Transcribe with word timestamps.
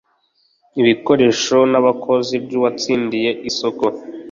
ibikoresho 0.81 1.57
n 1.71 1.73
abakozi 1.79 2.33
by 2.43 2.51
uwatsindiye 2.57 3.31
isoko 3.49 3.85